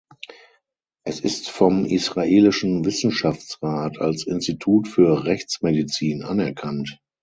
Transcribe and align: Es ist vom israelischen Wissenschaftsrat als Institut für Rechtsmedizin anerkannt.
Es 1.05 1.19
ist 1.19 1.51
vom 1.51 1.85
israelischen 1.85 2.85
Wissenschaftsrat 2.85 3.99
als 3.99 4.25
Institut 4.25 4.87
für 4.87 5.25
Rechtsmedizin 5.25 6.23
anerkannt. 6.23 6.97